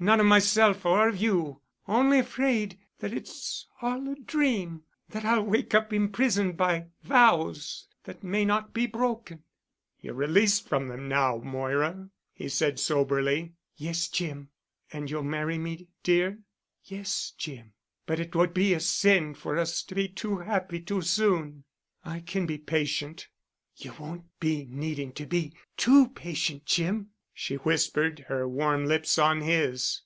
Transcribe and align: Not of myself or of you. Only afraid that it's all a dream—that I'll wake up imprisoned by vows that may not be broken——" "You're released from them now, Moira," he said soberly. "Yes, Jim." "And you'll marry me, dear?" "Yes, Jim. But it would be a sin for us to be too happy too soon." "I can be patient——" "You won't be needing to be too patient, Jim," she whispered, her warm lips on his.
Not 0.00 0.20
of 0.20 0.26
myself 0.26 0.86
or 0.86 1.08
of 1.08 1.16
you. 1.20 1.60
Only 1.88 2.20
afraid 2.20 2.78
that 3.00 3.12
it's 3.12 3.66
all 3.82 4.08
a 4.08 4.14
dream—that 4.14 5.24
I'll 5.24 5.42
wake 5.44 5.74
up 5.74 5.92
imprisoned 5.92 6.56
by 6.56 6.90
vows 7.02 7.88
that 8.04 8.22
may 8.22 8.44
not 8.44 8.72
be 8.72 8.86
broken——" 8.86 9.42
"You're 9.98 10.14
released 10.14 10.68
from 10.68 10.86
them 10.86 11.08
now, 11.08 11.38
Moira," 11.38 12.10
he 12.32 12.48
said 12.48 12.78
soberly. 12.78 13.54
"Yes, 13.74 14.06
Jim." 14.06 14.50
"And 14.92 15.10
you'll 15.10 15.24
marry 15.24 15.58
me, 15.58 15.88
dear?" 16.04 16.38
"Yes, 16.84 17.32
Jim. 17.36 17.72
But 18.06 18.20
it 18.20 18.36
would 18.36 18.54
be 18.54 18.74
a 18.74 18.78
sin 18.78 19.34
for 19.34 19.58
us 19.58 19.82
to 19.82 19.96
be 19.96 20.06
too 20.06 20.38
happy 20.38 20.78
too 20.80 21.02
soon." 21.02 21.64
"I 22.04 22.20
can 22.20 22.46
be 22.46 22.56
patient——" 22.58 23.26
"You 23.74 23.94
won't 23.98 24.26
be 24.38 24.64
needing 24.70 25.10
to 25.14 25.26
be 25.26 25.56
too 25.76 26.06
patient, 26.10 26.66
Jim," 26.66 27.10
she 27.40 27.54
whispered, 27.54 28.18
her 28.26 28.48
warm 28.48 28.84
lips 28.84 29.16
on 29.16 29.40
his. 29.42 29.96